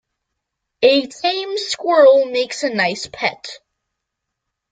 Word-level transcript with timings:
A 0.81 1.05
tame 1.05 1.59
squirrel 1.59 2.25
makes 2.31 2.63
a 2.63 2.71
nice 2.73 3.05
pet. 3.13 3.59